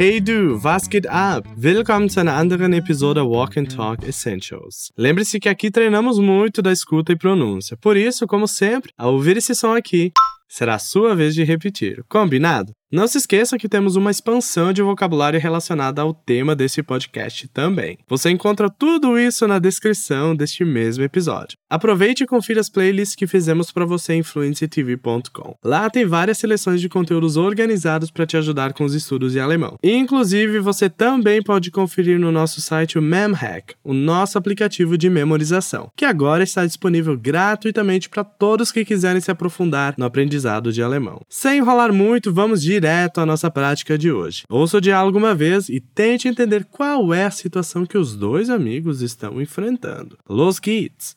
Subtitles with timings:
[0.00, 1.46] Hey du, was geht ab?
[1.56, 4.90] Willkommen zu einer anderen Episode Walk and Talk Essentials.
[4.96, 9.36] Lembre-se que aqui treinamos muito da escuta e pronúncia, por isso, como sempre, ao ouvir
[9.36, 10.10] esse som aqui,
[10.48, 12.02] será a sua vez de repetir.
[12.08, 12.72] Combinado?
[12.92, 17.96] Não se esqueça que temos uma expansão de vocabulário relacionada ao tema desse podcast também.
[18.08, 21.56] Você encontra tudo isso na descrição deste mesmo episódio.
[21.70, 25.54] Aproveite e confira as playlists que fizemos para você em fluencytv.com.
[25.64, 29.78] Lá tem várias seleções de conteúdos organizados para te ajudar com os estudos de alemão.
[29.84, 35.92] Inclusive, você também pode conferir no nosso site o MemHack, o nosso aplicativo de memorização,
[35.94, 41.20] que agora está disponível gratuitamente para todos que quiserem se aprofundar no aprendizado de alemão.
[41.28, 44.44] Sem enrolar muito, vamos direto direto à nossa prática de hoje.
[44.48, 48.48] Ouça o diálogo uma vez e tente entender qual é a situação que os dois
[48.48, 50.16] amigos estão enfrentando.
[50.28, 51.16] Los geht's!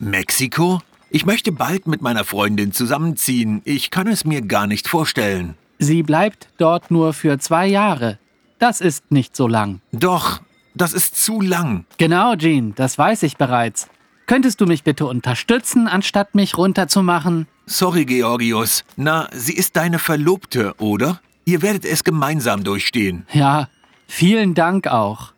[0.00, 0.80] Mexiko?
[1.10, 3.62] Ich möchte bald mit meiner Freundin zusammenziehen.
[3.64, 5.54] Ich kann es mir gar nicht vorstellen.
[5.78, 8.18] Sie bleibt dort nur für zwei Jahre.
[8.58, 9.80] Das ist nicht so lang.
[9.92, 10.40] Doch,
[10.74, 11.84] das ist zu lang.
[11.98, 13.88] Genau, Jean, das weiß ich bereits.
[14.26, 17.46] Könntest du mich bitte unterstützen, anstatt mich runterzumachen?
[17.68, 18.82] Sorry, Georgios.
[18.96, 21.20] Na, sie ist deine Verlobte, oder?
[21.44, 23.26] Ihr werdet es gemeinsam durchstehen.
[23.32, 23.68] Ja,
[24.06, 25.32] vielen Dank auch.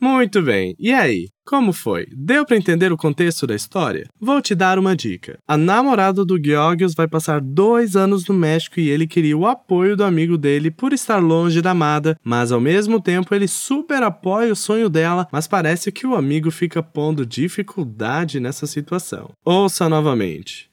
[0.00, 0.74] Muito bem.
[0.78, 1.33] E aí?
[1.44, 2.06] Como foi?
[2.10, 4.08] Deu para entender o contexto da história?
[4.18, 5.38] Vou te dar uma dica.
[5.46, 9.94] A namorada do Georgios vai passar dois anos no México e ele queria o apoio
[9.94, 14.54] do amigo dele por estar longe da amada, mas ao mesmo tempo ele super apoia
[14.54, 19.30] o sonho dela, mas parece que o amigo fica pondo dificuldade nessa situação.
[19.44, 20.70] Ouça novamente.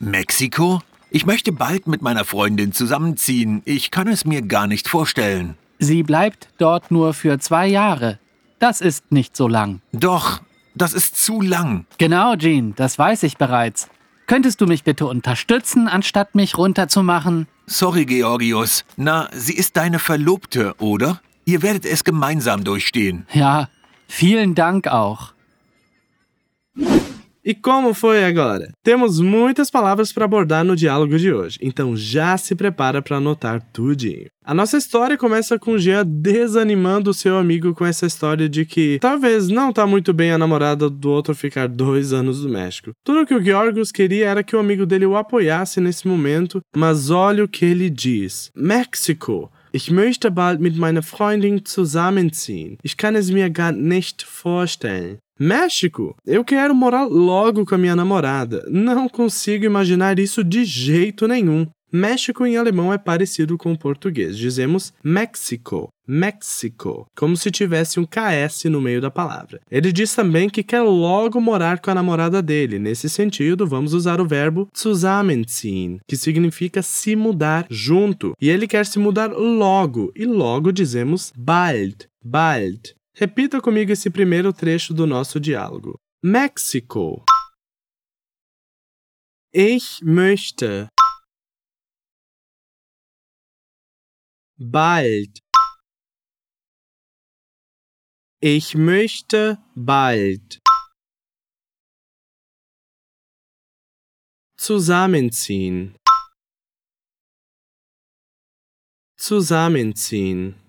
[0.00, 0.82] Mexiko?
[1.12, 3.62] Ich möchte bald mit meiner Freundin zusammenziehen.
[3.66, 5.56] Ich kann es mir gar nicht vorstellen.
[5.78, 8.18] Sie bleibt dort nur für zwei Jahre.
[8.58, 9.80] Das ist nicht so lang.
[9.92, 10.40] Doch,
[10.74, 11.86] das ist zu lang.
[11.98, 13.88] Genau, Jean, das weiß ich bereits.
[14.26, 17.46] Könntest du mich bitte unterstützen, anstatt mich runterzumachen?
[17.66, 18.84] Sorry, Georgios.
[18.96, 21.20] Na, sie ist deine Verlobte, oder?
[21.44, 23.26] Ihr werdet es gemeinsam durchstehen.
[23.32, 23.68] Ja,
[24.06, 25.32] vielen Dank auch.
[27.48, 28.68] E como foi agora?
[28.84, 33.62] Temos muitas palavras para abordar no diálogo de hoje, então já se prepara para anotar
[33.72, 34.26] tudinho.
[34.44, 38.98] A nossa história começa com Jean desanimando o seu amigo com essa história de que
[39.00, 42.90] talvez não tá muito bem a namorada do outro ficar dois anos no México.
[43.02, 47.08] Tudo que o Georgios queria era que o amigo dele o apoiasse nesse momento, mas
[47.08, 49.50] olha o que ele diz: México.
[49.72, 52.78] Ich möchte bald mit meiner Freundin zusammenziehen.
[52.82, 55.18] Ich kann es mir gar nicht vorstellen.
[55.38, 58.66] México, eu quero morar logo com a minha namorada.
[58.68, 61.66] Não consigo imaginar isso de jeito nenhum.
[61.92, 64.36] México em alemão é parecido com o português.
[64.36, 69.60] Dizemos México, México, como se tivesse um KS no meio da palavra.
[69.70, 72.78] Ele diz também que quer logo morar com a namorada dele.
[72.78, 78.34] Nesse sentido, vamos usar o verbo zusammenziehen, que significa se mudar junto.
[78.40, 82.97] E ele quer se mudar logo, e logo dizemos bald, bald.
[83.20, 85.98] Repita comigo esse primeiro trecho do nosso diálogo.
[86.22, 87.24] México.
[89.52, 90.86] Ich möchte
[94.56, 95.40] bald.
[98.40, 100.60] Ich möchte bald.
[104.56, 105.96] Zusammenziehen.
[109.16, 110.67] Zusammenziehen.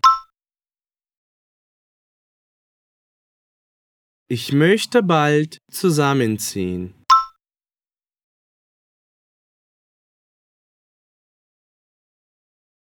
[4.31, 6.93] Ich möchte bald zusammenziehen.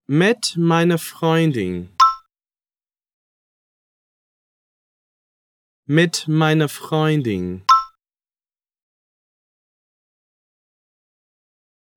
[0.08, 1.96] Mit meiner Freundin.
[5.86, 7.64] Mit meiner Freundin.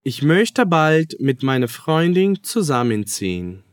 [0.04, 3.69] Ich möchte bald mit meiner Freundin zusammenziehen.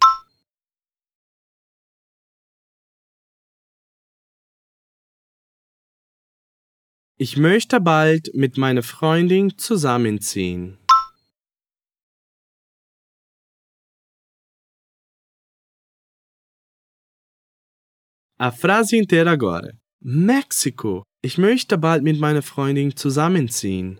[7.18, 10.76] Ich möchte bald mit meiner Freundin zusammenziehen.
[18.38, 19.72] A frase inteira agora.
[20.02, 21.04] México.
[21.22, 23.98] Ich möchte bald mit meiner Freundin zusammenziehen.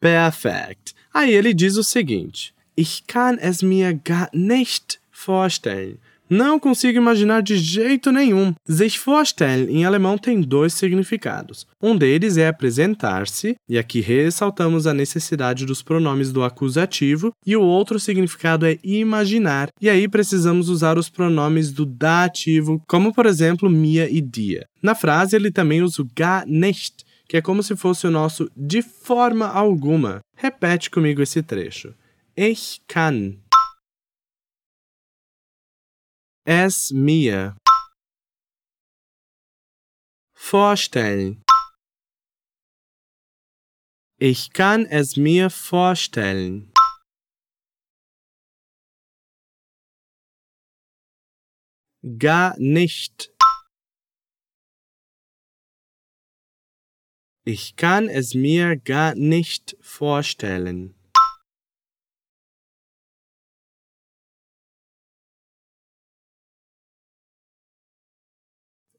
[0.00, 0.94] Perfect.
[1.14, 5.98] Aí ele diz o seguinte: Ich kann es mir gar nicht vorstellen.
[6.34, 8.54] Não consigo imaginar de jeito nenhum.
[8.66, 11.66] Sich vorstellen em alemão tem dois significados.
[11.78, 17.60] Um deles é apresentar-se, e aqui ressaltamos a necessidade dos pronomes do acusativo, e o
[17.60, 23.68] outro significado é imaginar, e aí precisamos usar os pronomes do dativo, como por exemplo
[23.68, 24.66] Mia e Dia.
[24.82, 28.50] Na frase ele também usa o gar nicht, que é como se fosse o nosso
[28.56, 30.20] de forma alguma.
[30.34, 31.92] Repete comigo esse trecho.
[32.44, 33.48] Ich kann
[36.44, 37.56] es mir
[40.34, 41.44] vorstellen.
[44.18, 46.72] Ich kann es mir vorstellen.
[52.18, 53.32] Gar nicht.
[57.44, 61.01] Ich kann es mir gar nicht vorstellen.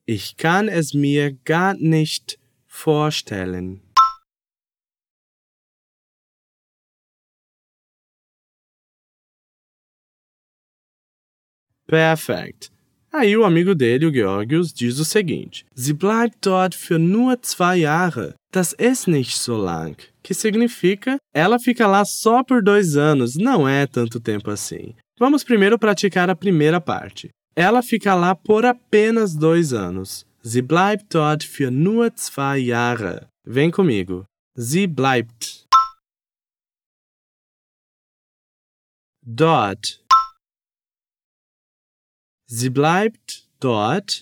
[0.05, 3.81] Ich kann es mir gar nicht vorstellen.
[11.88, 12.71] Perfect.
[13.13, 17.77] Aí o amigo dele, o Georgios, diz o seguinte: Sie bleibt dort für nur zwei
[17.77, 18.35] Jahre.
[18.51, 19.95] Das ist nicht so lang.
[20.21, 24.95] Que significa: ela fica lá só por dois anos, não é tanto tempo assim.
[25.17, 27.29] Vamos primeiro praticar a primeira parte.
[27.55, 30.25] Ela fica lá por apenas dois anos.
[30.41, 33.29] Sie bleibt dort für nur zwei Jahre.
[33.45, 34.25] Vem comigo.
[34.55, 35.67] Sie bleibt.
[39.21, 40.03] Dort.
[42.47, 44.19] Sie bleibt dort.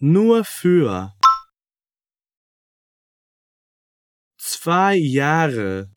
[0.00, 1.12] Nur für
[4.36, 5.90] zwei Jahre.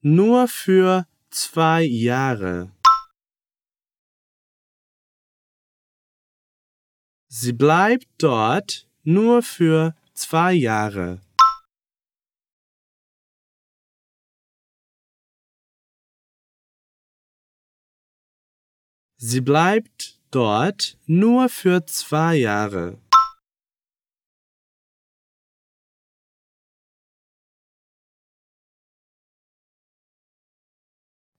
[0.00, 2.70] Nur für zwei Jahre.
[7.28, 11.20] Sie bleibt dort nur für zwei Jahre.
[19.18, 22.98] Sie bleibt dort nur für zwei Jahre.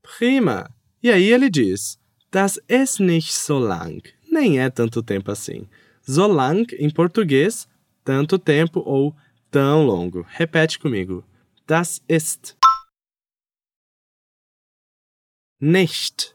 [0.07, 0.73] Prima!
[1.03, 1.99] E aí ele diz:
[2.31, 4.01] Das ist nicht so lang.
[4.31, 5.67] Nem é tanto tempo assim.
[6.01, 7.67] So lang, em português,
[8.05, 9.13] tanto tempo ou
[9.51, 10.25] tão longo.
[10.29, 11.25] Repete comigo.
[11.67, 12.55] Das ist.
[15.59, 16.33] Nicht.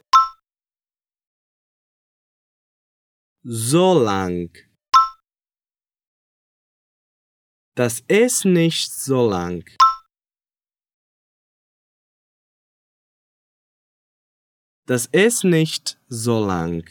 [3.43, 4.51] So lang.
[7.75, 9.63] Das ist nicht so lang.
[14.85, 16.83] Das ist nicht so lang.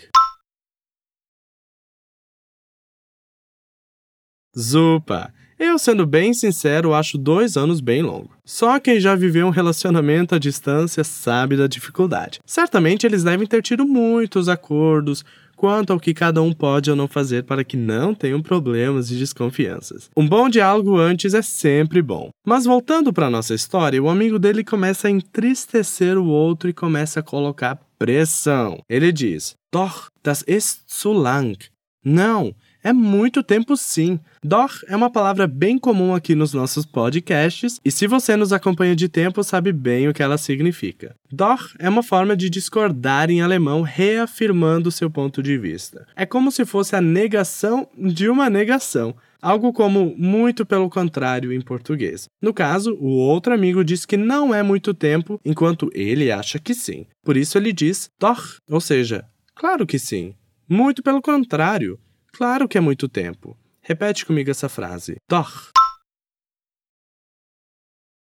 [4.57, 5.33] Super!
[5.59, 8.31] Eu, sendo bem sincero, acho dois anos bem longo.
[8.45, 12.41] Só quem já viveu um relacionamento à distância sabe da dificuldade.
[12.47, 15.23] Certamente eles devem ter tido muitos acordos,
[15.63, 19.15] quanto ao que cada um pode ou não fazer para que não tenham problemas e
[19.15, 20.11] desconfianças.
[20.17, 22.31] Um bom diálogo antes é sempre bom.
[22.45, 27.21] Mas voltando para nossa história, o amigo dele começa a entristecer o outro e começa
[27.21, 28.81] a colocar pressão.
[28.91, 31.57] Ele diz: Doch, das ist zu lang.
[32.05, 34.19] Não, é muito tempo sim.
[34.43, 38.97] Doch é uma palavra bem comum aqui nos nossos podcasts e se você nos acompanha
[38.97, 41.15] de tempo sabe bem o que ela significa.
[41.31, 46.07] Doch é uma forma de discordar em alemão reafirmando seu ponto de vista.
[46.17, 49.15] É como se fosse a negação de uma negação.
[49.41, 52.29] Algo como muito pelo contrário em português.
[52.41, 56.73] No caso, o outro amigo diz que não é muito tempo, enquanto ele acha que
[56.73, 57.07] sim.
[57.25, 59.25] Por isso ele diz doch, ou seja,
[59.57, 60.35] claro que sim.
[60.69, 61.99] Muito pelo contrário.
[62.35, 63.57] Claro que é muito tempo.
[63.83, 65.17] Repete comigo essa frase.
[65.29, 65.71] Doch.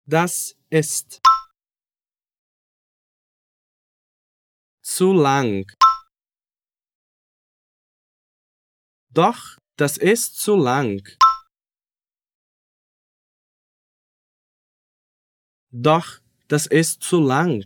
[0.05, 1.21] Das ist
[4.83, 5.65] zu lang.
[9.09, 11.01] Doch, das ist zu lang.
[15.71, 17.63] Doch, das ist zu lang.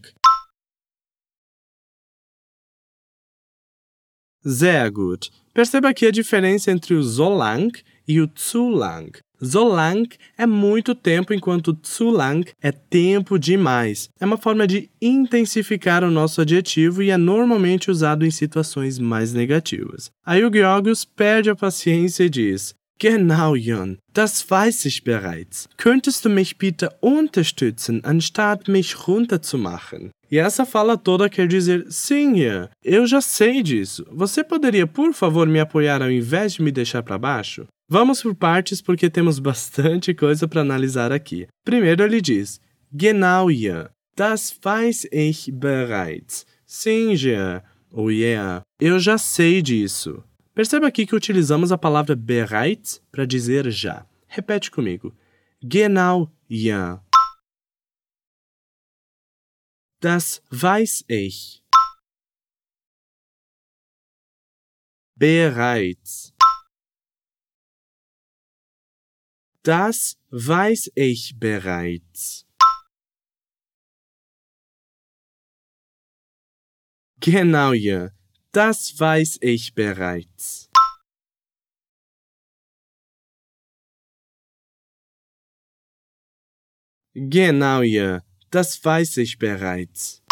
[4.46, 5.32] Sehr gut.
[5.54, 7.72] Perceba aqui a diferença entre o so lang
[8.08, 14.08] e o zu lang é muito tempo, enquanto zu lang é tempo demais.
[14.20, 19.34] É uma forma de intensificar o nosso adjetivo e é normalmente usado em situações mais
[19.34, 20.12] negativas.
[20.26, 25.68] Aí o Georgios perde a paciência e diz: Genau, Jan, das weiß ich bereits.
[25.76, 30.12] Könntest du mich bitte unterstützen, anstatt mich runterzumachen?
[30.32, 34.06] E essa fala toda quer dizer: sim, Ian, eu já sei disso.
[34.12, 37.66] Você poderia, por favor, me apoiar ao invés de me deixar para baixo?
[37.88, 41.48] Vamos por partes porque temos bastante coisa para analisar aqui.
[41.64, 42.60] Primeiro ele diz:
[42.92, 46.46] Genau, Ian, das weiß ich bereits.
[46.66, 50.24] Sim, Jean, ou yeah, eu já sei disso.
[50.54, 54.06] Perceba aqui que utilizamos a palavra bereits para dizer já.
[54.28, 55.14] Repete comigo.
[55.62, 57.00] Genau, ja.
[60.02, 61.64] Das weiß ich.
[65.16, 66.34] Bereits.
[69.64, 72.46] Das weiß ich bereits.
[77.20, 78.12] Genau, ja.
[78.52, 80.70] Das weiß ich bereits.
[87.16, 88.22] Genau, ja.
[88.56, 90.24] Das weiß ich bereits.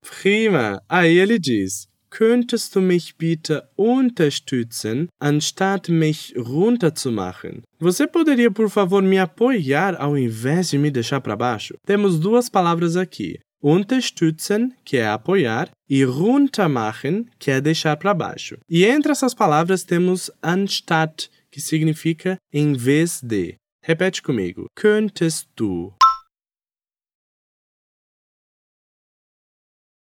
[0.00, 0.80] Prima.
[0.88, 7.62] Aí ele diz: Könntest du mich bitte unterstützen, anstatt mich runterzumachen?
[7.78, 11.74] Você poderia, por favor, me apoiar ao invés de me deixar para baixo?
[11.84, 13.38] Temos duas palavras aqui.
[13.62, 18.56] Unterstützen, que é apoiar, e runtermachen, que é deixar para baixo.
[18.68, 23.58] E entre essas palavras temos anstatt, que significa em vez de.
[23.84, 24.66] Repete comigo.
[24.74, 25.94] Könntest du.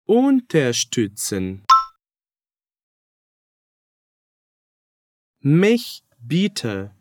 [0.07, 1.65] Unterstützen.
[5.41, 6.97] Mich bitte.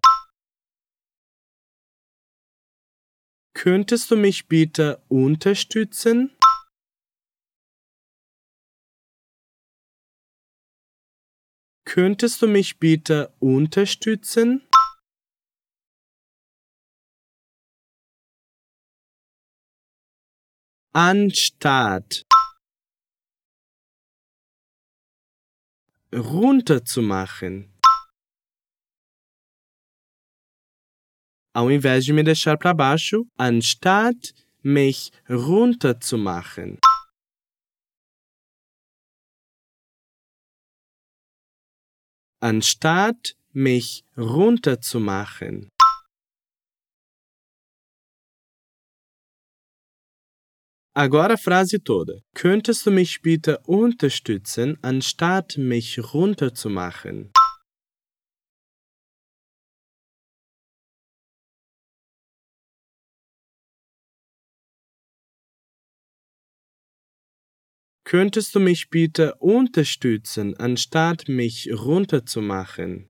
[3.53, 6.35] Könntest du mich bitte unterstützen?
[11.95, 14.67] Könntest du mich bitte unterstützen?
[20.91, 22.23] Anstatt
[26.13, 27.71] runterzumachen.
[31.53, 36.77] Ao invés de me deixar para baixo, anstatt mich runterzumachen.
[42.45, 45.71] Anstatt mich runterzumachen.
[50.93, 52.13] Agora a frase toda.
[52.35, 57.31] Könntest du mich bitte unterstützen, anstatt mich runterzumachen?
[68.07, 73.09] Könntest du mich bitte unterstützen, anstatt mich runterzumachen?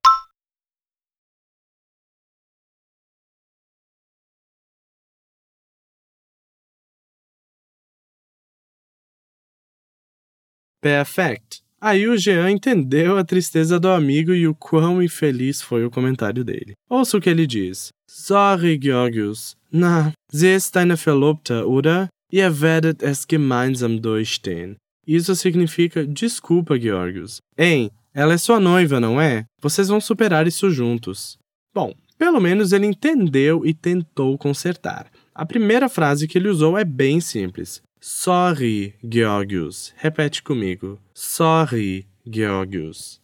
[10.82, 11.62] Perfect.
[11.82, 16.46] Aí o Jean entendeu a tristeza do amigo e o quão infeliz foi o comentário
[16.46, 16.74] dele.
[16.90, 17.90] Ouça o que ele diz.
[18.10, 19.58] Sorry, Georgius.
[19.70, 22.08] Na, sie ist eine Verlobte, oder?
[22.32, 24.78] Ihr werdet es gemeinsam durchstehen.
[25.08, 27.42] Isso significa desculpa, Georgios.
[27.58, 29.46] Hein, ela é sua noiva, não é?
[29.62, 31.38] Vocês vão superar isso juntos.
[31.74, 35.12] Bom, pelo menos ele entendeu e tentou consertar.
[35.34, 37.82] A primeira frase que ele usou é bem simples.
[38.00, 39.94] Sorry, Georgios.
[39.98, 41.00] Repete comigo.
[41.14, 43.20] Sorry, Georgios.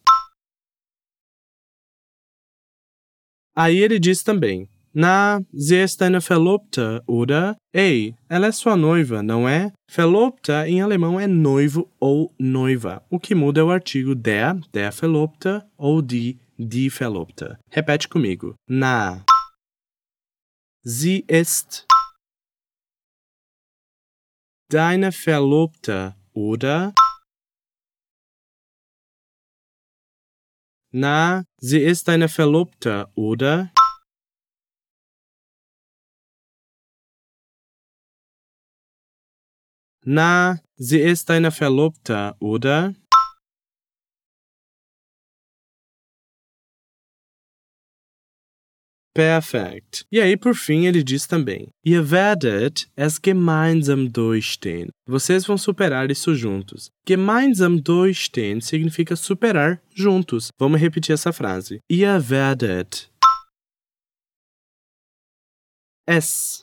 [3.54, 7.56] Aí ele diz também: Na, sie ist eine Verlobte, oder?
[7.72, 9.72] Ei, ela é sua noiva, não é?
[9.88, 13.02] Verlobte em alemão é noivo ou noiva.
[13.08, 17.58] O que muda é o artigo der, der Verlobte ou die, die Verlobte.
[17.70, 18.54] Repete comigo.
[18.68, 19.24] Na.
[20.84, 21.86] Sie ist
[24.68, 26.92] deine Verlobte, oder?
[30.90, 33.71] Na, sie ist deine Verlobte, oder?
[40.04, 42.94] Na, sie ist deine Verlobte, oder?
[49.14, 50.06] Perfect.
[50.10, 54.88] E aí, por fim, ele diz também: Ihr werdet es gemeinsam durchstehen.
[55.06, 56.90] Vocês vão superar isso juntos.
[57.06, 60.50] Gemeinsam durchstehen significa superar juntos.
[60.58, 61.80] Vamos repetir essa frase.
[61.90, 63.10] Ihr werdet
[66.06, 66.62] es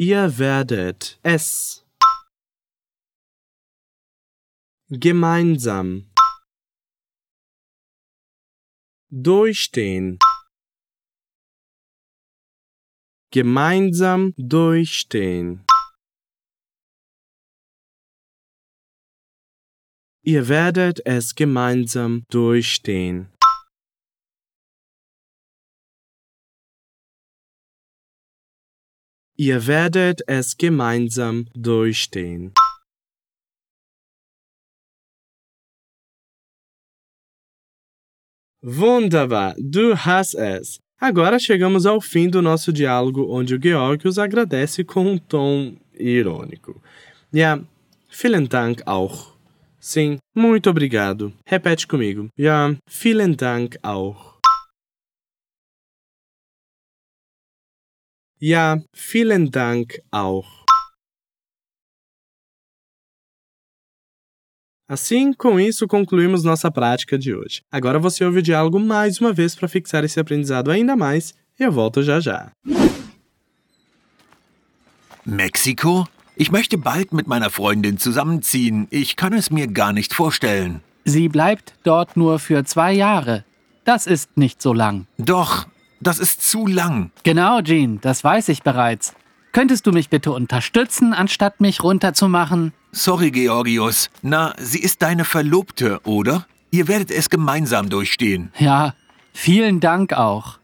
[0.00, 1.84] Ihr werdet es
[4.88, 6.08] gemeinsam
[9.10, 10.20] durchstehen
[13.32, 15.66] gemeinsam durchstehen
[20.22, 23.32] Ihr werdet es gemeinsam durchstehen.
[29.40, 32.52] Ihr werdet es gemeinsam durchstehen.
[38.60, 40.80] Wunderbar, du hast es.
[41.00, 46.82] Agora chegamos ao fim do nosso diálogo onde o Georgios agradece com um tom irônico.
[47.32, 47.60] Ja,
[48.08, 49.38] vielen Dank auch.
[49.78, 51.32] Sim, muito obrigado.
[51.46, 52.28] Repete comigo.
[52.36, 54.27] Ja, vielen Dank auch.
[58.40, 60.46] Ja, vielen Dank auch.
[64.88, 67.60] Assim, com isso, concluímos nossa prática de hoje.
[67.70, 71.64] Agora você ouve o diálogo mais uma vez para fixar esse aprendizado ainda mais e
[71.64, 72.50] eu volto já já.
[75.26, 76.08] Mexiko?
[76.36, 78.86] Ich möchte bald mit meiner Freundin zusammenziehen.
[78.90, 80.80] Ich kann es mir gar nicht vorstellen.
[81.04, 83.44] Sie bleibt dort nur für zwei Jahre.
[83.84, 85.06] Das ist nicht so lang.
[85.18, 85.66] Doch,
[86.00, 87.10] das ist zu lang.
[87.24, 89.14] Genau, Jean, das weiß ich bereits.
[89.52, 92.72] Könntest du mich bitte unterstützen, anstatt mich runterzumachen?
[92.92, 94.10] Sorry, Georgios.
[94.22, 96.46] Na, sie ist deine Verlobte, oder?
[96.70, 98.52] Ihr werdet es gemeinsam durchstehen.
[98.58, 98.94] Ja,
[99.32, 100.57] vielen Dank auch.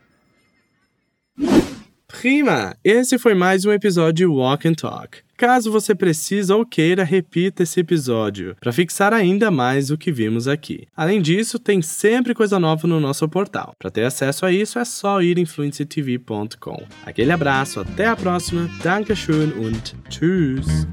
[2.25, 2.75] rima!
[2.83, 5.19] Esse foi mais um episódio Walk and Talk.
[5.37, 10.49] Caso você precise ou queira, repita esse episódio para fixar ainda mais o que vimos
[10.49, 10.87] aqui.
[10.97, 13.75] Além disso, tem sempre coisa nova no nosso portal.
[13.79, 16.87] Para ter acesso a isso, é só ir em fluencytv.com.
[17.05, 18.71] Aquele abraço, até a próxima.
[18.83, 20.87] Dankeschön und tschüss.